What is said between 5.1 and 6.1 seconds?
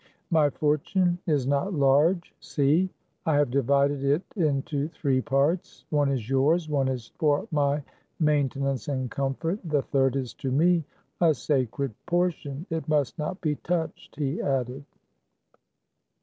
parts: one